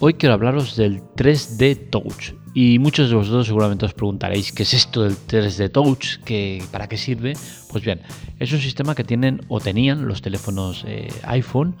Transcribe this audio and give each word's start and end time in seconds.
Hoy 0.00 0.14
quiero 0.14 0.34
hablaros 0.34 0.76
del 0.76 1.02
3D 1.16 1.90
Touch. 1.90 2.32
Y 2.54 2.78
muchos 2.78 3.10
de 3.10 3.16
vosotros 3.16 3.48
seguramente 3.48 3.84
os 3.84 3.94
preguntaréis 3.94 4.52
qué 4.52 4.62
es 4.62 4.72
esto 4.72 5.02
del 5.02 5.16
3D 5.16 5.72
Touch, 5.72 6.18
¿Qué, 6.24 6.62
para 6.70 6.88
qué 6.88 6.96
sirve. 6.96 7.32
Pues 7.68 7.82
bien, 7.82 8.02
es 8.38 8.52
un 8.52 8.60
sistema 8.60 8.94
que 8.94 9.02
tienen 9.02 9.40
o 9.48 9.58
tenían 9.58 10.06
los 10.06 10.22
teléfonos 10.22 10.84
eh, 10.86 11.08
iPhone 11.24 11.74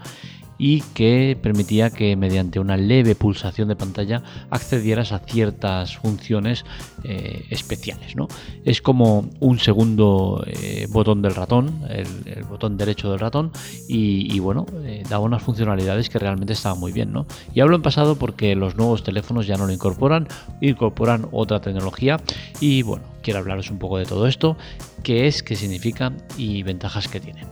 y 0.58 0.80
que 0.80 1.38
permitía 1.40 1.90
que 1.90 2.16
mediante 2.16 2.58
una 2.58 2.76
leve 2.76 3.14
pulsación 3.14 3.68
de 3.68 3.76
pantalla 3.76 4.22
accedieras 4.50 5.12
a 5.12 5.20
ciertas 5.20 5.96
funciones 5.96 6.64
eh, 7.04 7.46
especiales. 7.50 8.16
¿no? 8.16 8.28
Es 8.64 8.82
como 8.82 9.30
un 9.40 9.58
segundo 9.60 10.44
eh, 10.46 10.86
botón 10.90 11.22
del 11.22 11.34
ratón, 11.34 11.82
el, 11.88 12.44
botón 12.44 12.76
derecho 12.76 13.10
del 13.10 13.20
ratón, 13.20 13.52
y, 13.88 14.38
bueno, 14.40 14.66
eh, 14.84 15.04
daba 15.08 15.24
unas 15.24 15.42
funcionalidades 15.42 16.10
que 16.10 16.18
realmente 16.18 16.52
estaban 16.52 16.80
muy 16.80 16.92
bien. 16.92 17.12
¿no? 17.12 17.26
Y 17.54 17.60
hablo 17.60 17.76
en 17.76 17.82
pasado 17.82 18.16
porque 18.16 18.54
los 18.56 18.76
nuevos 18.76 19.04
teléfonos 19.04 19.46
ya 19.46 19.56
no 19.56 19.66
lo 19.66 19.72
incorporan, 19.72 20.26
incorporan 20.60 21.28
otra 21.30 21.60
tecnología 21.60 22.20
y 22.60 22.82
bueno, 22.82 23.04
quiero 23.22 23.38
hablaros 23.38 23.70
un 23.70 23.78
poco 23.78 23.98
de 23.98 24.04
todo 24.04 24.26
esto, 24.26 24.56
qué 25.02 25.26
es, 25.26 25.42
qué 25.42 25.54
significa 25.54 26.12
y 26.36 26.62
ventajas 26.64 27.08
que 27.08 27.20
tiene. 27.20 27.46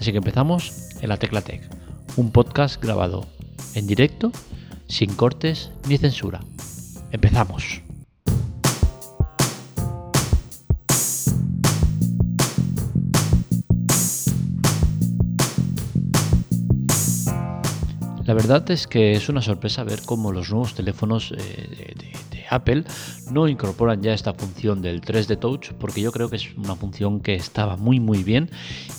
Así 0.00 0.12
que 0.12 0.18
empezamos 0.18 0.90
en 1.00 1.08
la 1.08 1.16
Tecla 1.16 1.40
Tech 1.42 1.81
un 2.16 2.30
podcast 2.30 2.82
grabado 2.82 3.26
en 3.74 3.86
directo, 3.86 4.32
sin 4.88 5.14
cortes 5.14 5.70
ni 5.88 5.98
censura. 5.98 6.40
Empezamos. 7.10 7.82
La 18.24 18.34
verdad 18.34 18.70
es 18.70 18.86
que 18.86 19.12
es 19.12 19.28
una 19.28 19.42
sorpresa 19.42 19.84
ver 19.84 20.00
cómo 20.06 20.32
los 20.32 20.50
nuevos 20.50 20.74
teléfonos 20.74 21.32
eh, 21.36 21.94
de, 21.98 22.12
Apple 22.50 22.84
no 23.30 23.48
incorporan 23.48 24.02
ya 24.02 24.12
esta 24.12 24.34
función 24.34 24.82
del 24.82 25.00
3D 25.00 25.38
Touch 25.38 25.72
porque 25.78 26.02
yo 26.02 26.12
creo 26.12 26.28
que 26.28 26.36
es 26.36 26.54
una 26.56 26.76
función 26.76 27.20
que 27.20 27.34
estaba 27.34 27.78
muy 27.78 27.98
muy 27.98 28.22
bien 28.22 28.50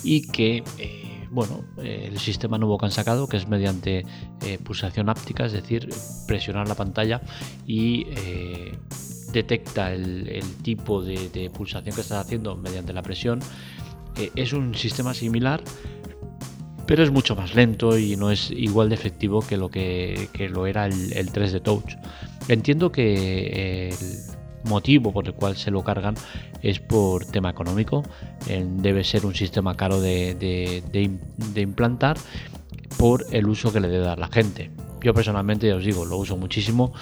y 0.02 0.22
que 0.22 0.64
eh, 0.78 1.03
bueno, 1.34 1.64
eh, 1.78 2.08
el 2.08 2.18
sistema 2.18 2.58
nuevo 2.58 2.78
que 2.78 2.86
han 2.86 2.92
sacado, 2.92 3.26
que 3.26 3.36
es 3.36 3.48
mediante 3.48 4.04
eh, 4.42 4.58
pulsación 4.62 5.08
áptica, 5.08 5.44
es 5.46 5.52
decir, 5.52 5.88
presionar 6.28 6.68
la 6.68 6.76
pantalla 6.76 7.20
y 7.66 8.06
eh, 8.10 8.78
detecta 9.32 9.92
el, 9.92 10.42
tipo 10.62 11.02
de, 11.02 11.50
pulsación 11.52 11.92
que 11.94 12.02
estás 12.02 12.24
haciendo 12.24 12.56
mediante 12.56 12.92
la 12.92 13.02
presión. 13.02 13.40
es 14.36 14.52
un 14.52 14.76
sistema 14.76 15.12
similar, 15.12 15.60
pero 16.86 17.02
es 17.02 17.10
mucho 17.10 17.34
más 17.34 17.56
lento 17.56 17.98
y 17.98 18.14
no 18.14 18.30
es 18.30 18.52
igual 18.52 18.88
de 18.88 18.94
efectivo 18.94 19.40
que 19.40 19.56
lo 19.56 19.70
que, 19.70 20.28
lo 20.52 20.68
era 20.68 20.86
el, 20.86 21.12
el 21.14 21.32
3D 21.32 21.62
Touch. 21.62 21.96
Entiendo 22.46 22.92
que 22.92 23.92
motivo 24.64 25.12
por 25.12 25.26
el 25.26 25.34
cual 25.34 25.56
se 25.56 25.70
lo 25.70 25.82
cargan 25.82 26.14
es 26.62 26.80
por 26.80 27.24
tema 27.26 27.50
económico. 27.50 28.02
debe 28.46 29.04
ser 29.04 29.26
un 29.26 29.34
sistema 29.34 29.76
caro 29.76 30.00
de, 30.00 30.82
implantar 31.54 32.16
por 32.98 33.24
el 33.32 33.46
uso 33.46 33.72
que 33.72 33.80
le 33.80 33.88
debe 33.88 34.04
dar 34.04 34.18
la 34.18 34.28
gente. 34.28 34.70
Yo 35.02 35.12
personalmente, 35.12 35.68
ya 35.68 35.76
os 35.76 35.84
digo, 35.84 36.06
lo 36.06 36.16
uso 36.16 36.36
muchísimo 36.36 36.94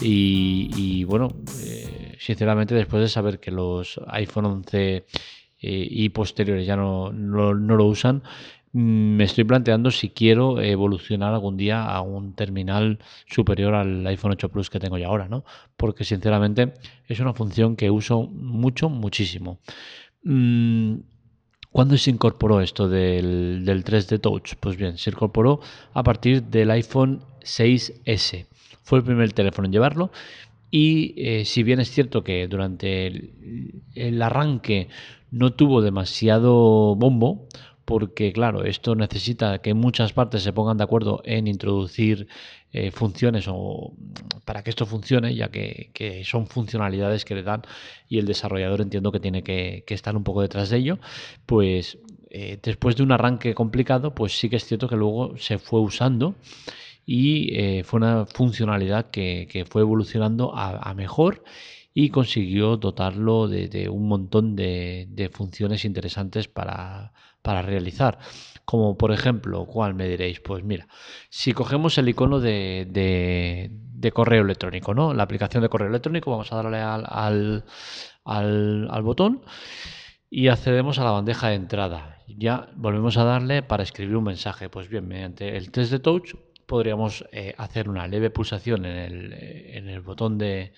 y, 0.00 1.04
bueno, 1.04 1.28
eh, 1.62 2.16
sinceramente 2.18 2.74
después 2.74 3.02
de 3.02 3.08
saber 3.08 3.38
que 3.38 3.50
los 3.50 4.00
iPhone 4.08 4.46
11 4.46 5.04
eh, 5.62 5.86
y 5.90 6.08
posteriores 6.08 6.66
ya 6.66 6.76
no, 6.76 7.12
no, 7.12 7.52
lo 7.52 7.84
usan, 7.84 8.22
me 8.72 9.24
estoy 9.24 9.44
planteando 9.44 9.90
si 9.90 10.10
quiero 10.10 10.60
evolucionar 10.60 11.34
algún 11.34 11.56
día 11.56 11.84
a 11.84 12.00
un 12.02 12.34
terminal 12.34 12.98
superior 13.26 13.74
al 13.74 14.06
iPhone 14.06 14.32
8 14.32 14.48
Plus 14.48 14.70
que 14.70 14.78
tengo 14.78 14.96
ya 14.96 15.08
ahora, 15.08 15.28
¿no? 15.28 15.44
Porque 15.76 16.04
sinceramente 16.04 16.74
es 17.08 17.18
una 17.18 17.32
función 17.32 17.74
que 17.74 17.90
uso 17.90 18.22
mucho, 18.22 18.88
muchísimo. 18.88 19.58
Mm, 20.22 20.98
¿Cuándo 21.72 21.96
se 21.96 22.10
incorporó 22.10 22.60
esto 22.60 22.88
del, 22.88 23.64
3D 23.64 24.20
Touch? 24.20 24.54
Pues 24.60 24.76
bien, 24.76 24.98
se 24.98 25.10
incorporó 25.10 25.60
a 25.92 26.02
partir 26.02 26.42
del 26.44 26.70
iPhone 26.70 27.22
6S. 27.42 28.46
Fue 28.82 28.98
el 28.98 29.04
primer 29.04 29.32
teléfono 29.32 29.66
en 29.66 29.72
llevarlo 29.72 30.10
y 30.70 31.14
eh, 31.16 31.44
si 31.44 31.62
bien 31.62 31.80
es 31.80 31.90
cierto 31.90 32.22
que 32.22 32.46
durante 32.46 33.32
el 33.94 34.22
arranque 34.22 34.88
no 35.30 35.52
tuvo 35.52 35.80
demasiado 35.80 36.96
bombo, 36.96 37.46
porque 37.90 38.32
claro, 38.32 38.62
esto 38.62 38.94
necesita 38.94 39.58
que 39.58 39.74
muchas 39.74 40.12
partes 40.12 40.44
se 40.44 40.52
pongan 40.52 40.76
de 40.76 40.84
acuerdo 40.84 41.22
en 41.24 41.48
introducir 41.48 42.28
eh, 42.72 42.92
funciones 42.92 43.46
o 43.48 43.94
para 44.44 44.62
que 44.62 44.70
esto 44.70 44.86
funcione, 44.86 45.34
ya 45.34 45.48
que, 45.48 46.22
son 46.24 46.46
funcionalidades 46.46 47.24
que 47.24 47.34
le 47.34 47.42
dan 47.42 47.62
y 48.08 48.18
el 48.18 48.26
desarrollador 48.26 48.80
entiendo 48.80 49.10
que 49.10 49.18
tiene 49.18 49.42
que, 49.42 49.82
estar 49.88 50.16
un 50.16 50.22
poco 50.22 50.40
detrás 50.40 50.70
de 50.70 50.76
ello, 50.76 51.00
pues 51.46 51.98
eh, 52.30 52.60
después 52.62 52.94
de 52.94 53.02
un 53.02 53.10
arranque 53.10 53.56
complicado, 53.56 54.14
pues 54.14 54.38
sí 54.38 54.48
que 54.48 54.54
es 54.54 54.64
cierto 54.64 54.88
que 54.88 54.94
luego 54.94 55.36
se 55.36 55.58
fue 55.58 55.80
usando 55.80 56.36
y 57.04 57.56
eh, 57.58 57.82
fue 57.82 57.98
una 57.98 58.24
funcionalidad 58.24 59.10
que, 59.10 59.66
fue 59.68 59.82
evolucionando 59.82 60.52
a, 60.54 60.94
mejor 60.94 61.42
y 61.92 62.10
consiguió 62.10 62.76
dotarlo 62.76 63.48
de, 63.48 63.88
un 63.88 64.06
montón 64.06 64.54
de 64.54 65.30
funciones 65.34 65.84
interesantes 65.84 66.46
para 66.46 67.12
para 67.42 67.62
realizar. 67.62 68.18
Como 68.64 68.96
por 68.96 69.12
ejemplo, 69.12 69.66
¿cuál 69.66 69.94
me 69.94 70.06
diréis? 70.08 70.40
Pues 70.40 70.62
mira, 70.62 70.86
si 71.28 71.52
cogemos 71.52 71.98
el 71.98 72.08
icono 72.08 72.40
de, 72.40 72.86
de, 72.88 74.12
correo 74.12 74.42
electrónico, 74.42 74.94
¿no? 74.94 75.14
La 75.14 75.24
aplicación 75.24 75.62
de 75.62 75.68
correo 75.68 75.88
electrónico, 75.88 76.30
vamos 76.30 76.52
a 76.52 76.56
darle 76.56 76.78
al, 76.78 77.04
al, 78.24 78.88
al, 78.90 79.02
botón 79.02 79.42
y 80.30 80.48
accedemos 80.48 80.98
a 80.98 81.04
la 81.04 81.10
bandeja 81.10 81.48
de 81.48 81.56
entrada. 81.56 82.18
Ya 82.28 82.70
volvemos 82.76 83.16
a 83.16 83.24
darle 83.24 83.62
para 83.62 83.82
escribir 83.82 84.16
un 84.16 84.24
mensaje. 84.24 84.68
Pues 84.68 84.88
bien, 84.88 85.08
mediante 85.08 85.56
el 85.56 85.72
test 85.72 85.90
de 85.90 85.98
touch 85.98 86.34
podríamos 86.66 87.24
eh, 87.32 87.54
hacer 87.58 87.88
una 87.88 88.06
leve 88.06 88.30
pulsación 88.30 88.84
en 88.84 88.96
el, 88.96 89.32
en 89.32 89.88
el 89.88 90.00
botón 90.00 90.38
de 90.38 90.72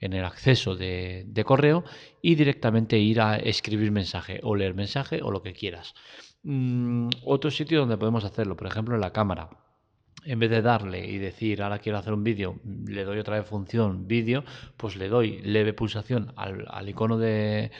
en 0.00 0.12
el 0.12 0.24
acceso 0.24 0.74
de, 0.74 1.42
correo 1.44 1.84
y 2.22 2.34
directamente 2.34 2.98
ir 2.98 3.20
a 3.20 3.36
escribir 3.36 3.90
mensaje 3.90 4.40
o 4.42 4.54
leer 4.54 4.74
mensaje 4.74 5.20
o 5.22 5.30
lo 5.30 5.42
que 5.42 5.52
quieras. 5.52 5.94
Mm, 6.42 7.08
otro 7.24 7.50
sitio 7.50 7.80
donde 7.80 7.96
podemos 7.96 8.24
hacerlo, 8.24 8.56
por 8.56 8.66
ejemplo, 8.66 8.94
en 8.94 9.00
la 9.00 9.12
cámara. 9.12 9.50
En 10.24 10.38
vez 10.38 10.50
de 10.50 10.62
darle 10.62 11.08
y 11.08 11.18
decir 11.18 11.62
ahora 11.62 11.78
quiero 11.78 11.98
hacer 11.98 12.12
un 12.12 12.24
vídeo, 12.24 12.60
le 12.86 13.04
doy 13.04 13.18
otra 13.18 13.38
vez 13.38 13.46
función 13.46 14.08
vídeo, 14.08 14.44
pues 14.76 14.96
le 14.96 15.08
doy 15.08 15.40
leve 15.42 15.72
pulsación 15.72 16.32
al, 16.36 16.88
icono 16.88 17.18
de, 17.18 17.70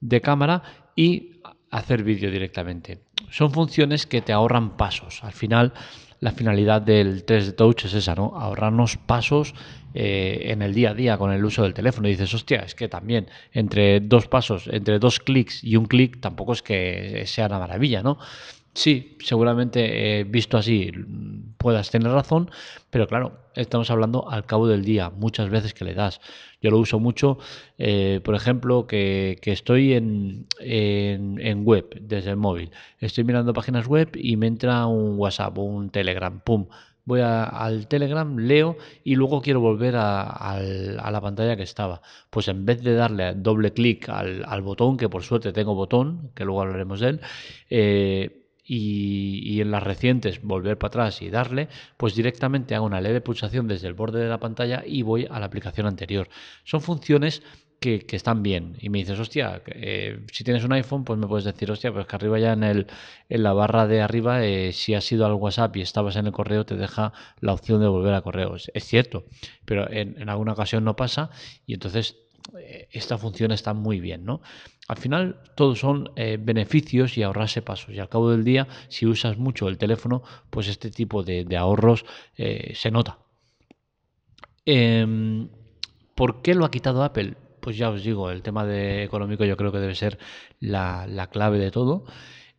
de 0.00 0.20
cámara 0.20 0.62
y 0.94 1.40
hacer 1.70 2.04
vídeo 2.04 2.30
directamente. 2.30 3.00
Son 3.30 3.50
funciones 3.50 4.06
que 4.06 4.22
te 4.22 4.32
ahorran 4.32 4.76
pasos. 4.76 5.24
Al 5.24 5.32
final, 5.32 5.72
la 6.20 6.32
finalidad 6.32 6.82
del 6.82 7.24
3D 7.26 7.54
Touch 7.54 7.84
es 7.84 7.94
esa, 7.94 8.14
¿no? 8.14 8.32
Ahorrarnos 8.36 8.96
pasos 8.96 9.54
eh, 9.94 10.46
en 10.46 10.62
el 10.62 10.74
día 10.74 10.90
a 10.90 10.94
día 10.94 11.18
con 11.18 11.32
el 11.32 11.44
uso 11.44 11.62
del 11.62 11.74
teléfono. 11.74 12.08
Y 12.08 12.12
dices, 12.12 12.32
hostia, 12.34 12.60
es 12.60 12.74
que 12.74 12.88
también 12.88 13.28
entre 13.52 14.00
dos 14.00 14.26
pasos, 14.26 14.68
entre 14.70 14.98
dos 14.98 15.20
clics 15.20 15.62
y 15.62 15.76
un 15.76 15.86
clic, 15.86 16.20
tampoco 16.20 16.52
es 16.52 16.62
que 16.62 17.24
sea 17.26 17.46
una 17.46 17.58
maravilla, 17.58 18.02
¿no? 18.02 18.18
Sí, 18.74 19.16
seguramente 19.20 20.20
eh, 20.20 20.24
visto 20.24 20.56
así 20.56 20.90
puedas 21.58 21.90
tener 21.90 22.10
razón, 22.10 22.50
pero 22.90 23.06
claro, 23.06 23.38
estamos 23.54 23.90
hablando 23.90 24.28
al 24.30 24.44
cabo 24.44 24.66
del 24.66 24.84
día, 24.84 25.10
muchas 25.10 25.48
veces 25.48 25.72
que 25.72 25.84
le 25.84 25.94
das. 25.94 26.20
Yo 26.60 26.70
lo 26.70 26.78
uso 26.78 26.98
mucho, 26.98 27.38
eh, 27.78 28.20
por 28.24 28.34
ejemplo, 28.34 28.86
que, 28.86 29.38
estoy 29.44 29.94
en, 29.94 30.46
en, 30.58 31.64
web 31.64 31.88
desde 32.00 32.30
el 32.30 32.36
móvil. 32.36 32.70
Estoy 32.98 33.24
mirando 33.24 33.52
páginas 33.52 33.86
web 33.86 34.10
y 34.14 34.36
me 34.36 34.48
entra 34.48 34.86
un 34.86 35.18
WhatsApp 35.18 35.56
o 35.56 35.62
un 35.62 35.90
Telegram, 35.90 36.40
pum 36.40 36.66
voy 37.04 37.20
al 37.20 37.86
Telegram, 37.86 38.36
leo 38.38 38.76
y 39.04 39.14
luego 39.16 39.42
quiero 39.42 39.60
volver 39.60 39.94
a, 39.96 40.58
la 40.60 41.20
pantalla 41.20 41.56
que 41.56 41.62
estaba. 41.62 42.00
Pues 42.30 42.48
en 42.48 42.64
vez 42.64 42.82
de 42.82 42.94
darle 42.94 43.34
doble 43.34 43.72
clic 43.72 44.08
al, 44.08 44.62
botón, 44.62 44.96
que 44.96 45.08
por 45.08 45.22
suerte 45.22 45.52
tengo 45.52 45.74
botón, 45.74 46.30
que 46.34 46.44
luego 46.44 46.62
hablaremos 46.62 47.00
de 47.00 47.08
él, 47.08 47.20
eh, 47.70 48.43
y, 48.64 49.60
en 49.60 49.70
las 49.70 49.82
recientes 49.82 50.42
volver 50.42 50.78
para 50.78 50.88
atrás 50.88 51.22
y 51.22 51.30
darle, 51.30 51.68
pues 51.96 52.14
directamente 52.14 52.74
hago 52.74 52.86
una 52.86 53.00
leve 53.00 53.20
pulsación 53.20 53.68
desde 53.68 53.88
el 53.88 53.94
borde 53.94 54.20
de 54.20 54.28
la 54.28 54.40
pantalla 54.40 54.82
y 54.86 55.02
voy 55.02 55.26
a 55.30 55.38
la 55.38 55.46
aplicación 55.46 55.86
anterior. 55.86 56.28
Son 56.64 56.80
funciones 56.80 57.42
que, 57.80 58.16
están 58.16 58.42
bien. 58.42 58.76
Y 58.80 58.88
me 58.88 58.98
dices, 58.98 59.18
hostia, 59.18 59.62
eh, 59.66 60.24
si 60.32 60.42
tienes 60.42 60.64
un 60.64 60.72
iPhone, 60.72 61.04
pues 61.04 61.18
me 61.18 61.26
puedes 61.26 61.44
decir, 61.44 61.70
hostia, 61.70 61.92
pues 61.92 62.06
que 62.06 62.16
arriba 62.16 62.38
ya 62.38 62.52
en, 62.54 62.62
el, 62.64 62.86
en 63.28 63.42
la 63.42 63.52
barra 63.52 63.86
de 63.86 64.00
arriba, 64.00 64.44
eh, 64.44 64.72
si 64.72 64.94
has 64.94 65.10
ido 65.12 65.26
al 65.26 65.34
WhatsApp 65.34 65.76
y 65.76 65.82
estabas 65.82 66.16
en 66.16 66.26
el 66.26 66.32
correo, 66.32 66.64
te 66.64 66.76
deja 66.76 67.12
la 67.40 67.52
opción 67.52 67.80
de 67.80 67.88
volver 67.88 68.14
a 68.14 68.22
correos. 68.22 68.70
Es 68.72 68.84
cierto, 68.84 69.26
pero 69.66 69.90
en, 69.90 70.28
alguna 70.28 70.52
ocasión 70.52 70.84
no 70.84 70.96
pasa 70.96 71.30
y 71.66 71.74
entonces 71.74 72.16
esta 72.90 73.18
función 73.18 73.52
está 73.52 73.74
muy 73.74 74.00
bien, 74.00 74.24
¿no? 74.24 74.42
Al 74.86 74.98
final, 74.98 75.40
todos 75.56 75.78
son 75.78 76.10
beneficios 76.14 77.16
y 77.16 77.22
ahorrarse 77.22 77.62
pasos. 77.62 77.94
Y 77.94 77.98
al 77.98 78.10
cabo 78.10 78.30
del 78.30 78.44
día, 78.44 78.68
si 78.88 79.06
usas 79.06 79.38
mucho 79.38 79.68
el 79.68 79.78
teléfono, 79.78 80.22
pues 80.50 80.68
este 80.68 80.90
tipo 80.90 81.22
de, 81.22 81.46
ahorros 81.56 82.04
se 82.36 82.90
nota. 82.90 83.18
Em, 84.66 85.48
¿Por 86.14 86.42
qué 86.42 86.54
lo 86.54 86.64
ha 86.64 86.70
quitado 86.70 87.02
Apple? 87.02 87.36
Pues 87.60 87.76
ya 87.76 87.90
os 87.90 88.04
digo, 88.04 88.30
el 88.30 88.42
tema 88.42 88.64
de 88.66 89.04
económico 89.04 89.44
yo 89.44 89.56
creo 89.56 89.72
que 89.72 89.78
debe 89.78 89.94
ser 89.94 90.18
la, 90.60 91.06
la 91.06 91.28
clave 91.30 91.58
de 91.58 91.70
todo. 91.70 92.04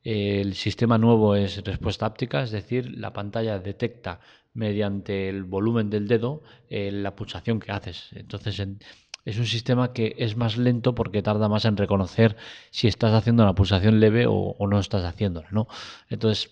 El 0.03 0.53
sistema 0.53 0.99
nuevo 0.99 1.35
es 1.35 1.63
respuesta 1.63 2.05
áptica, 2.05 2.43
es 2.43 2.51
decir, 2.51 2.95
la 2.95 3.11
pantalla 3.11 3.57
detecta 3.59 4.19
mediante 4.53 5.29
el 5.29 5.43
volumen 5.43 5.89
del 5.89 6.07
dedo 6.07 6.43
eh, 6.69 6.91
la 6.91 7.15
pulsación 7.15 7.59
que 7.59 7.71
haces. 7.71 8.09
Entonces 8.13 8.63
es 9.25 9.39
un 9.39 9.47
sistema 9.47 9.91
que 9.91 10.15
es 10.19 10.37
más 10.37 10.55
lento 10.57 10.93
porque 10.93 11.23
tarda 11.23 11.49
más 11.49 11.65
en 11.65 11.77
reconocer 11.77 12.37
si 12.69 12.87
estás 12.87 13.13
haciendo 13.13 13.43
una 13.43 13.55
pulsación 13.55 13.99
leve 13.99 14.25
o, 14.29 14.55
no 14.69 14.79
estás 14.79 15.03
haciéndola, 15.03 15.47
¿no? 15.51 15.67
Entonces 16.09 16.51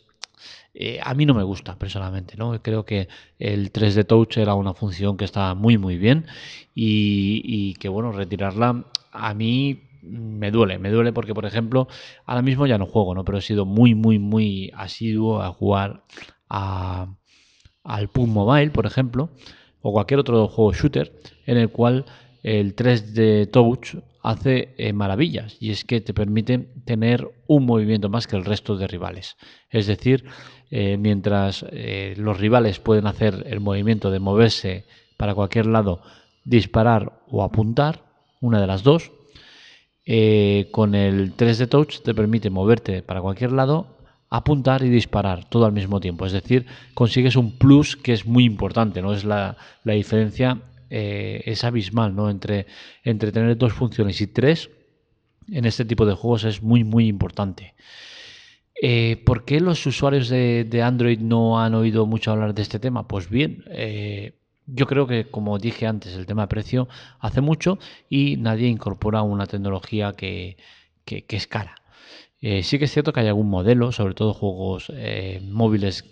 eh, 0.74 1.00
a 1.04 1.14
mí 1.14 1.26
no 1.26 1.36
me 1.36 1.44
gusta 1.44 1.78
personalmente, 1.78 2.36
¿no? 2.36 2.62
Creo 2.64 2.84
que 2.84 3.08
el 3.38 3.72
3D 3.72 4.08
Touch 4.08 4.38
era 4.38 4.56
una 4.56 4.74
función 4.74 5.18
que 5.18 5.26
estaba 5.26 5.54
muy 5.54 5.78
muy 5.78 5.98
bien 5.98 6.26
y, 6.74 7.76
que 7.76 7.90
bueno, 7.90 8.12
retirarla 8.12 8.86
a 9.12 9.34
mí 9.36 9.84
me 10.02 10.52
duele, 10.52 10.80
me 10.80 10.90
duele 10.90 11.14
porque, 11.14 11.34
por 11.34 11.46
ejemplo, 11.46 11.88
ahora 12.26 12.42
mismo 12.42 12.66
ya 12.66 12.78
no 12.78 12.88
juego, 12.88 13.14
¿no? 13.16 13.24
Pero 13.24 13.38
he 13.38 13.42
sido 13.42 13.66
muy, 13.66 13.96
muy, 13.96 14.20
muy 14.20 14.72
asiduo 14.76 15.42
a 15.42 15.54
jugar 15.54 16.04
al 16.50 18.10
PUB 18.12 18.28
Mobile, 18.28 18.72
por 18.72 18.86
ejemplo, 18.86 19.30
o 19.82 19.94
cualquier 19.94 20.20
otro 20.20 20.48
juego 20.48 20.74
shooter 20.74 21.14
en 21.46 21.58
el 21.58 21.70
cual 21.70 22.06
el 22.44 22.76
3D 22.76 23.50
Touch 23.50 23.96
hace 24.22 24.76
eh, 24.78 24.94
maravillas 24.94 25.58
y 25.60 25.72
es 25.72 25.84
que 25.84 26.02
te 26.02 26.14
permite 26.14 26.60
tener 26.86 27.30
un 27.48 27.66
movimiento 27.66 28.10
más 28.10 28.28
que 28.28 28.36
el 28.36 28.46
resto 28.46 28.76
de 28.78 28.88
rivales. 28.88 29.38
Es 29.70 29.88
decir, 29.88 30.26
eh, 30.70 30.98
mientras 30.98 31.66
eh, 31.72 32.14
los 32.18 32.40
rivales 32.40 32.80
pueden 32.80 33.08
hacer 33.08 33.46
el 33.48 33.60
movimiento 33.60 34.12
de 34.12 34.20
moverse 34.20 34.86
para 35.18 35.36
cualquier 35.36 35.66
lado, 35.68 36.02
disparar 36.44 37.22
o 37.30 37.44
apuntar, 37.44 38.04
una 38.42 38.60
de 38.60 38.68
las 38.68 38.84
dos, 38.84 39.12
con 40.72 40.96
el 40.96 41.38
3D 41.38 41.70
Touch 41.70 42.02
te 42.02 42.14
permite 42.14 42.50
moverte 42.50 43.02
para 43.02 43.22
cualquier 43.22 43.54
lado, 43.54 43.94
apuntar 44.34 44.82
y 44.84 44.90
disparar 44.90 45.46
todo 45.46 45.68
al 45.68 45.74
mismo 45.74 46.00
tiempo. 46.00 46.26
Es 46.26 46.32
decir, 46.32 46.66
consigues 46.96 47.36
un 47.36 47.52
plus 47.52 47.96
que 47.96 48.14
es 48.14 48.26
muy 48.26 48.46
importante, 48.46 49.00
¿no? 49.00 49.14
Es 49.14 49.24
la, 49.24 49.56
diferencia 49.86 50.60
eh, 50.96 51.42
es 51.46 51.64
abismal, 51.64 52.16
¿no? 52.16 52.30
Entre, 52.30 52.68
entre 53.04 53.32
tener 53.32 53.58
dos 53.58 53.74
funciones 53.74 54.22
y 54.22 54.28
tres 54.28 54.70
en 55.50 55.66
este 55.66 55.86
tipo 55.86 56.06
de 56.06 56.14
juegos 56.14 56.44
es 56.44 56.62
muy, 56.62 56.84
muy 56.84 57.08
importante. 57.08 57.74
Eh, 58.82 59.22
¿Por 59.26 59.44
qué 59.46 59.60
los 59.60 59.86
usuarios 59.86 60.30
de, 60.30 60.82
Android 60.84 61.20
no 61.20 61.60
han 61.60 61.74
oído 61.74 62.06
mucho 62.06 62.32
hablar 62.32 62.54
de 62.54 62.62
este 62.62 62.80
tema? 62.80 63.08
Pues 63.08 63.30
bien, 63.30 63.64
yo 64.66 64.88
creo 64.88 65.08
que, 65.08 65.26
como 65.26 65.60
dije 65.60 65.88
antes, 65.88 66.16
el 66.16 66.26
tema 66.26 66.44
de 66.44 66.48
precio 66.48 66.88
hace 67.20 67.42
mucho 67.42 67.80
y 68.10 68.38
nadie 68.38 68.68
incorpora 68.68 69.22
una 69.22 69.46
tecnología 69.46 70.14
que, 70.14 70.58
es 71.06 71.48
cara. 71.48 71.76
Eh, 72.40 72.64
sí 72.64 72.80
que 72.80 72.86
es 72.86 72.92
cierto 72.92 73.14
que 73.14 73.22
hay 73.22 73.28
algún 73.28 73.50
modelo, 73.50 73.92
sobre 73.92 74.14
todo 74.14 74.34
juegos 74.34 74.92
eh, 74.96 75.42
móviles 75.44 76.06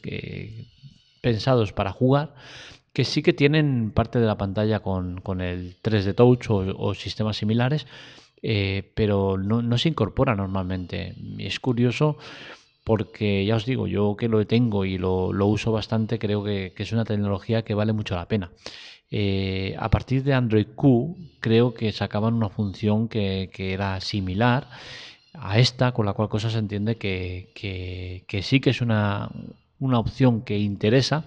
pensados 1.21 1.73
para 1.73 1.91
jugar, 1.91 2.33
que 2.93 3.05
sí 3.05 3.21
que 3.21 3.33
tienen 3.33 3.91
parte 3.91 4.19
de 4.19 4.25
la 4.25 4.38
pantalla 4.38 4.79
con, 4.81 5.41
el 5.41 5.75
3D 5.81 6.15
Touch 6.15 6.49
o, 6.49 6.93
sistemas 6.93 7.38
similares, 7.38 7.88
eh, 8.41 8.91
pero 8.95 9.38
no, 9.38 9.61
no, 9.61 9.77
se 9.77 9.89
incorpora 9.89 10.35
normalmente. 10.35 11.15
Es 11.39 11.59
curioso 11.59 12.17
porque 12.83 13.45
ya 13.45 13.55
os 13.55 13.65
digo, 13.65 13.88
yo 13.88 14.15
que 14.17 14.27
lo 14.27 14.45
tengo 14.45 14.85
y 14.85 14.97
lo, 14.97 15.27
uso 15.45 15.71
bastante, 15.71 16.19
creo 16.19 16.43
que, 16.43 16.73
es 16.75 16.91
una 16.91 17.05
tecnología 17.05 17.63
que 17.63 17.73
vale 17.73 17.93
mucho 17.93 18.15
la 18.15 18.27
pena. 18.27 18.51
Eh, 19.11 19.75
a 19.77 19.89
partir 19.89 20.23
de 20.23 20.33
Android 20.33 20.67
Q, 20.75 21.17
creo 21.39 21.73
que 21.73 21.91
sacaban 21.91 22.33
una 22.33 22.49
función 22.49 23.07
que, 23.07 23.49
era 23.55 23.99
similar 24.01 24.67
a 25.33 25.59
esta, 25.59 25.91
con 25.91 26.05
la 26.05 26.13
cual 26.13 26.29
cosa 26.29 26.49
se 26.49 26.57
entiende 26.57 26.97
que, 26.97 27.53
sí 28.41 28.59
que 28.59 28.69
es 28.69 28.81
una, 28.81 29.29
opción 29.79 30.41
que 30.41 30.57
interesa, 30.57 31.25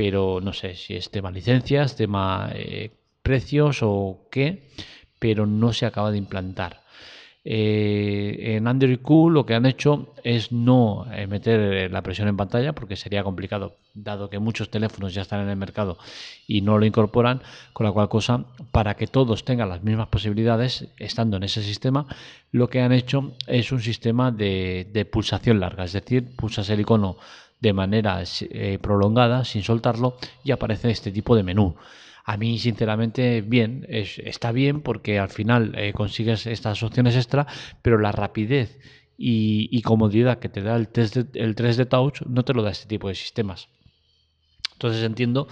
pero 0.00 0.40
no 0.40 0.54
sé 0.54 0.76
si 0.76 0.96
es 0.96 1.10
tema 1.10 1.30
licencias, 1.30 1.94
tema 1.94 2.50
eh, 2.54 2.90
precios 3.22 3.80
o 3.82 4.28
qué, 4.30 4.70
pero 5.18 5.44
no 5.44 5.74
se 5.74 5.84
acaba 5.84 6.10
de 6.10 6.16
implantar. 6.16 6.80
Eh, 7.44 8.56
en 8.56 8.66
Android 8.66 8.98
Q 9.00 9.28
lo 9.28 9.44
que 9.44 9.54
han 9.54 9.66
hecho 9.66 10.14
es 10.24 10.52
no 10.52 11.04
eh, 11.12 11.26
meter 11.26 11.92
la 11.92 12.00
presión 12.00 12.28
en 12.28 12.38
pantalla 12.38 12.72
porque 12.72 12.96
sería 12.96 13.22
complicado 13.22 13.76
dado 13.92 14.30
que 14.30 14.38
muchos 14.38 14.70
teléfonos 14.70 15.12
ya 15.12 15.20
están 15.20 15.42
en 15.42 15.50
el 15.50 15.56
mercado 15.56 15.98
y 16.46 16.62
no 16.62 16.78
lo 16.78 16.86
incorporan, 16.86 17.42
con 17.74 17.84
la 17.84 17.92
cual 17.92 18.08
cosa 18.08 18.46
para 18.72 18.94
que 18.94 19.06
todos 19.06 19.44
tengan 19.44 19.68
las 19.68 19.82
mismas 19.82 20.08
posibilidades 20.08 20.88
estando 20.98 21.36
en 21.36 21.42
ese 21.42 21.62
sistema, 21.62 22.06
lo 22.52 22.70
que 22.70 22.80
han 22.80 22.92
hecho 22.92 23.34
es 23.46 23.70
un 23.70 23.82
sistema 23.82 24.30
de, 24.30 25.08
pulsación 25.12 25.60
larga, 25.60 25.84
es 25.84 25.92
decir, 25.92 26.34
pulsas 26.36 26.70
el 26.70 26.80
icono 26.80 27.18
de 27.60 27.72
manera 27.72 28.22
eh, 28.22 28.78
prolongada 28.80 29.44
sin 29.44 29.62
soltarlo 29.62 30.16
y 30.44 30.50
aparece 30.50 30.90
este 30.90 31.12
tipo 31.12 31.36
de 31.36 31.42
menú. 31.42 31.76
A 32.24 32.36
mí, 32.36 32.58
sinceramente, 32.58 33.40
bien, 33.40 33.86
está 33.88 34.52
bien 34.52 34.82
porque 34.82 35.18
al 35.18 35.30
final 35.30 35.72
eh, 35.76 35.92
consigues 35.92 36.46
estas 36.46 36.82
opciones 36.82 37.16
extra, 37.16 37.46
pero 37.82 37.98
la 37.98 38.12
rapidez 38.12 38.78
y, 39.16 39.82
comodidad 39.82 40.38
que 40.38 40.48
te 40.48 40.62
da 40.62 40.76
el, 40.76 40.88
el 40.94 41.54
3D 41.54 41.88
Touch 41.88 42.22
no 42.22 42.44
te 42.44 42.54
lo 42.54 42.62
da 42.62 42.70
este 42.70 42.86
tipo 42.86 43.08
de 43.08 43.14
sistemas. 43.14 43.68
Entonces 44.72 45.02
entiendo 45.04 45.46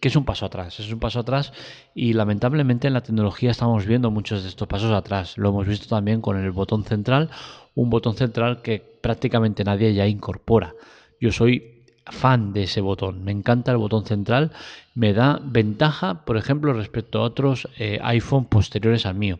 que 0.00 0.08
es 0.08 0.16
un 0.16 0.24
paso 0.24 0.44
atrás, 0.44 0.80
es 0.80 0.92
un 0.92 0.98
paso 0.98 1.20
atrás 1.20 1.52
y 1.94 2.14
lamentablemente 2.14 2.88
en 2.88 2.94
la 2.94 3.02
tecnología 3.02 3.52
estamos 3.52 3.86
viendo 3.86 4.10
muchos 4.10 4.42
de 4.42 4.48
estos 4.48 4.66
pasos 4.66 4.90
atrás. 4.90 5.38
Lo 5.38 5.50
hemos 5.50 5.68
visto 5.68 5.86
también 5.86 6.20
con 6.20 6.36
el 6.36 6.50
botón 6.50 6.82
central, 6.82 7.30
un 7.76 7.90
botón 7.90 8.16
central 8.16 8.60
que 8.60 8.80
prácticamente 8.80 9.62
nadie 9.62 9.94
ya 9.94 10.08
incorpora. 10.08 10.74
Yo 11.22 11.30
soy 11.30 11.84
fan 12.04 12.52
de 12.52 12.64
ese 12.64 12.80
botón. 12.80 13.22
Me 13.22 13.30
encanta 13.30 13.70
el 13.70 13.76
botón 13.76 14.04
central. 14.04 14.50
Me 14.96 15.12
da 15.12 15.38
ventaja, 15.40 16.24
por 16.24 16.36
ejemplo, 16.36 16.72
respecto 16.72 17.20
a 17.20 17.22
otros 17.22 17.68
eh, 17.78 18.00
iPhone 18.02 18.46
posteriores 18.46 19.06
al 19.06 19.14
mío. 19.14 19.38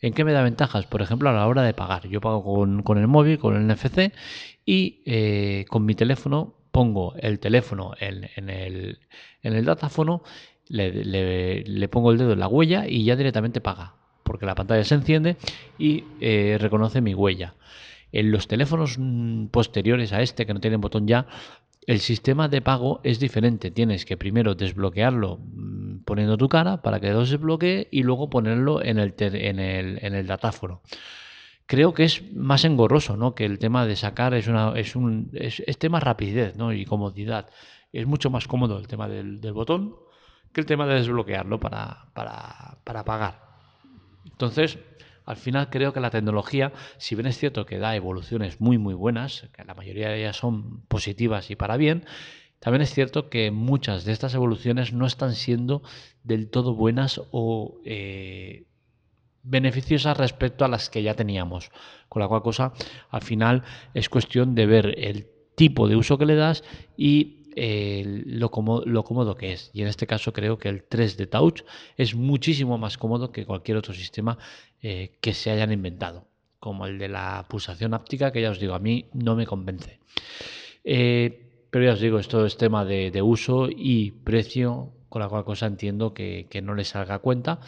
¿En 0.00 0.12
qué 0.12 0.24
me 0.24 0.32
da 0.32 0.42
ventajas? 0.42 0.86
Por 0.86 1.02
ejemplo, 1.02 1.30
a 1.30 1.32
la 1.32 1.46
hora 1.46 1.62
de 1.62 1.72
pagar. 1.72 2.08
Yo 2.08 2.20
pago 2.20 2.42
con, 2.42 2.98
el 2.98 3.06
móvil, 3.06 3.38
con 3.38 3.54
el 3.54 3.64
NFC 3.64 4.12
y 4.66 5.04
eh, 5.06 5.66
con 5.68 5.84
mi 5.84 5.94
teléfono 5.94 6.56
pongo 6.72 7.14
el 7.20 7.38
teléfono 7.38 7.92
en, 8.00 8.24
el, 8.50 8.98
en 9.42 9.64
le, 10.68 11.88
pongo 11.88 12.10
el 12.10 12.18
dedo 12.18 12.32
en 12.32 12.40
la 12.40 12.48
huella 12.48 12.88
y 12.88 13.04
ya 13.04 13.14
directamente 13.14 13.60
paga. 13.60 13.94
Porque 14.24 14.46
la 14.46 14.56
pantalla 14.56 14.82
se 14.82 14.96
enciende 14.96 15.36
y 15.78 16.02
eh, 16.20 16.58
reconoce 16.60 17.00
mi 17.00 17.14
huella. 17.14 17.54
En 18.12 18.30
los 18.30 18.48
teléfonos 18.48 18.96
mm, 18.98 19.46
posteriores 19.46 20.12
a 20.12 20.22
este, 20.22 20.46
que 20.46 20.54
no 20.54 20.60
tienen 20.60 20.80
botón 20.80 21.06
ya, 21.06 21.26
el 21.86 22.00
sistema 22.00 22.48
de 22.48 22.60
pago 22.60 23.00
es 23.04 23.18
diferente. 23.20 23.70
Tienes 23.70 24.04
que 24.04 24.16
primero 24.16 24.54
desbloquearlo 24.54 25.38
mm, 25.38 26.04
poniendo 26.04 26.36
tu 26.36 26.48
cara 26.48 26.82
para 26.82 27.00
que 27.00 27.10
lo 27.10 27.20
desbloquee 27.20 27.88
y 27.90 28.02
luego 28.02 28.30
ponerlo 28.30 28.82
en 28.82 28.98
el, 28.98 29.14
en 29.18 29.58
el, 29.58 29.98
en 30.02 30.14
el 30.14 30.26
datáfono. 30.26 30.82
Creo 31.66 31.94
que 31.94 32.04
es 32.04 32.32
más 32.34 32.64
engorroso, 32.64 33.16
¿no? 33.16 33.34
Que 33.34 33.44
el 33.44 33.58
tema 33.58 33.86
de 33.86 33.94
sacar 33.94 34.34
es 34.34 34.48
una 34.48 34.72
es 34.76 34.96
un 34.96 35.30
es, 35.34 35.62
tema 35.78 36.00
rapidez, 36.00 36.56
¿no? 36.56 36.72
Y 36.72 36.84
comodidad. 36.84 37.48
Es 37.92 38.06
mucho 38.06 38.28
más 38.28 38.48
cómodo 38.48 38.78
el 38.78 38.88
tema 38.88 39.08
del, 39.08 39.40
del 39.40 39.52
botón 39.52 39.94
que 40.52 40.60
el 40.60 40.66
tema 40.66 40.86
de 40.86 40.94
desbloquearlo 40.94 41.60
para, 41.60 42.06
para, 42.12 42.78
para 42.84 43.04
pagar. 43.04 43.40
Entonces, 44.24 44.78
al 45.30 45.36
final 45.36 45.70
creo 45.70 45.92
que 45.92 46.00
la 46.00 46.10
tecnología, 46.10 46.72
si 46.98 47.14
bien 47.14 47.26
es 47.26 47.38
cierto 47.38 47.64
que 47.64 47.78
da 47.78 47.94
evoluciones 47.94 48.60
muy 48.60 48.78
muy 48.78 48.94
buenas, 48.94 49.48
que 49.52 49.64
la 49.64 49.74
mayoría 49.74 50.08
de 50.08 50.18
ellas 50.18 50.36
son 50.36 50.82
positivas 50.86 51.50
y 51.50 51.56
para 51.56 51.76
bien, 51.76 52.04
también 52.58 52.82
es 52.82 52.92
cierto 52.92 53.30
que 53.30 53.52
muchas 53.52 54.04
de 54.04 54.12
estas 54.12 54.34
evoluciones 54.34 54.92
no 54.92 55.06
están 55.06 55.34
siendo 55.34 55.82
del 56.24 56.50
todo 56.50 56.74
buenas 56.74 57.20
o 57.30 57.80
eh, 57.84 58.66
beneficiosas 59.44 60.16
respecto 60.16 60.64
a 60.64 60.68
las 60.68 60.90
que 60.90 61.02
ya 61.02 61.14
teníamos. 61.14 61.70
Con 62.08 62.20
la 62.20 62.28
cual 62.28 62.42
cosa, 62.42 62.72
al 63.08 63.22
final 63.22 63.62
es 63.94 64.08
cuestión 64.08 64.56
de 64.56 64.66
ver 64.66 64.94
el 64.98 65.28
tipo 65.54 65.86
de 65.86 65.96
uso 65.96 66.18
que 66.18 66.26
le 66.26 66.34
das 66.34 66.64
y 66.96 67.39
lo, 67.56 68.50
cómodo, 68.50 69.36
que 69.36 69.52
es. 69.52 69.70
Y 69.72 69.82
en 69.82 69.88
este 69.88 70.06
caso 70.06 70.32
creo 70.32 70.58
que 70.58 70.68
el 70.68 70.88
3D 70.88 71.28
Touch 71.28 71.62
es 71.96 72.14
muchísimo 72.14 72.78
más 72.78 72.98
cómodo 72.98 73.32
que 73.32 73.46
cualquier 73.46 73.76
otro 73.76 73.94
sistema 73.94 74.38
eh, 74.82 75.12
que 75.20 75.34
se 75.34 75.50
hayan 75.50 75.72
inventado, 75.72 76.26
como 76.58 76.86
el 76.86 76.98
de 76.98 77.08
la 77.08 77.46
pulsación 77.48 77.94
áptica, 77.94 78.32
que 78.32 78.42
ya 78.42 78.50
os 78.50 78.60
digo, 78.60 78.74
a 78.74 78.78
mí 78.78 79.06
no 79.12 79.36
me 79.36 79.46
convence. 79.46 79.98
Eh, 80.84 81.66
pero 81.70 81.84
ya 81.84 81.92
os 81.92 82.00
digo, 82.00 82.18
esto 82.18 82.46
es 82.46 82.56
tema 82.56 82.84
de, 82.84 83.22
uso 83.22 83.68
y 83.70 84.10
precio, 84.10 84.92
con 85.08 85.20
la 85.20 85.28
cual 85.28 85.44
cosa 85.44 85.66
entiendo 85.66 86.14
que, 86.14 86.46
que 86.50 86.62
no 86.62 86.74
les 86.74 86.88
salga 86.88 87.18
cuenta, 87.20 87.60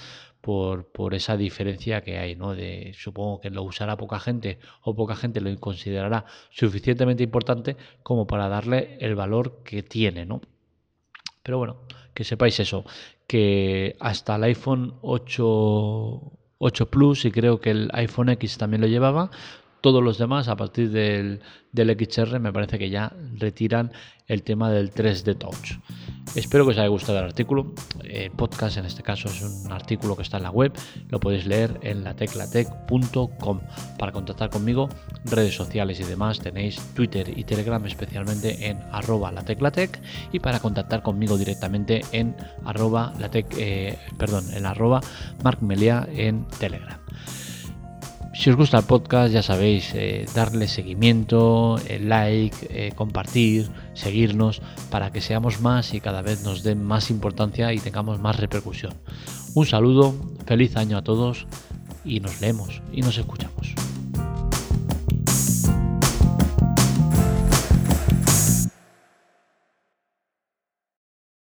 por, 0.42 0.86
por, 0.88 1.14
esa 1.14 1.36
diferencia 1.38 2.02
que 2.02 2.18
hay, 2.18 2.36
¿no? 2.36 2.54
De, 2.54 2.92
supongo 2.98 3.40
que 3.40 3.48
lo 3.48 3.62
usará 3.62 3.96
poca 3.96 4.18
gente 4.18 4.58
o 4.82 4.94
poca 4.94 5.16
gente 5.16 5.40
lo 5.40 5.58
considerará 5.58 6.26
suficientemente 6.50 7.22
importante 7.22 7.76
como 8.02 8.26
para 8.26 8.48
darle 8.48 8.98
el 9.00 9.14
valor 9.14 9.62
que 9.64 9.82
tiene, 9.82 10.26
¿no? 10.26 10.42
Pero 11.42 11.58
bueno, 11.58 11.76
que 12.12 12.24
sepáis 12.24 12.60
eso, 12.60 12.84
que 13.26 13.96
hasta 14.00 14.36
el 14.36 14.44
iPhone 14.44 14.94
8, 15.00 16.20
8 16.58 16.90
Plus 16.90 17.24
y 17.24 17.30
creo 17.30 17.60
que 17.60 17.70
el 17.70 17.90
iPhone 17.94 18.28
X 18.30 18.58
también 18.58 18.80
lo 18.80 18.88
llevaba, 18.88 19.30
todos 19.80 20.02
los 20.02 20.18
demás 20.18 20.48
a 20.48 20.56
partir 20.56 20.90
del, 20.90 21.40
del 21.72 21.96
XR 21.96 22.40
me 22.40 22.52
parece 22.52 22.78
que 22.78 22.90
ya 22.90 23.12
retiran 23.36 23.92
el 24.26 24.42
tema 24.42 24.70
del 24.70 24.92
3D 24.92 25.38
Touch. 25.38 25.78
Espero 26.34 26.64
que 26.64 26.70
os 26.70 26.78
haya 26.78 26.88
gustado 26.88 27.18
el 27.18 27.24
artículo. 27.24 27.74
El 28.04 28.30
podcast 28.30 28.78
en 28.78 28.86
este 28.86 29.02
caso 29.02 29.28
es 29.28 29.42
un 29.42 29.70
artículo 29.70 30.16
que 30.16 30.22
está 30.22 30.38
en 30.38 30.44
la 30.44 30.50
web. 30.50 30.72
Lo 31.08 31.20
podéis 31.20 31.46
leer 31.46 31.78
en 31.82 32.04
lateclatec.com. 32.04 33.60
Para 33.98 34.12
contactar 34.12 34.48
conmigo, 34.48 34.88
redes 35.26 35.54
sociales 35.54 36.00
y 36.00 36.04
demás 36.04 36.38
tenéis 36.38 36.80
Twitter 36.94 37.36
y 37.36 37.44
Telegram 37.44 37.84
especialmente 37.84 38.68
en 38.68 38.78
arroba 38.92 39.30
lateclatec 39.30 40.00
y 40.32 40.40
para 40.40 40.60
contactar 40.60 41.02
conmigo 41.02 41.36
directamente 41.36 42.02
en 42.12 42.34
arroba 42.64 43.12
latec, 43.18 43.46
eh, 43.58 43.98
perdón, 44.16 44.44
en 44.54 44.64
arroba 44.64 45.00
markmelia 45.42 46.08
en 46.14 46.46
Telegram. 46.58 46.98
Si 48.34 48.48
os 48.48 48.56
gusta 48.56 48.78
el 48.78 48.84
podcast, 48.84 49.32
ya 49.32 49.42
sabéis, 49.42 49.92
eh, 49.94 50.24
darle 50.34 50.66
seguimiento, 50.66 51.76
eh, 51.86 52.00
like, 52.00 52.56
eh, 52.70 52.92
compartir, 52.96 53.70
seguirnos, 53.92 54.62
para 54.90 55.12
que 55.12 55.20
seamos 55.20 55.60
más 55.60 55.92
y 55.92 56.00
cada 56.00 56.22
vez 56.22 56.42
nos 56.42 56.62
den 56.62 56.82
más 56.82 57.10
importancia 57.10 57.72
y 57.74 57.78
tengamos 57.78 58.20
más 58.20 58.38
repercusión. 58.40 58.94
Un 59.54 59.66
saludo, 59.66 60.14
feliz 60.46 60.76
año 60.76 60.96
a 60.96 61.02
todos 61.02 61.46
y 62.04 62.20
nos 62.20 62.40
leemos 62.40 62.80
y 62.90 63.02
nos 63.02 63.18
escuchamos. 63.18 63.74